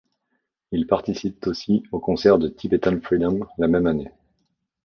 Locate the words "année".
3.85-4.09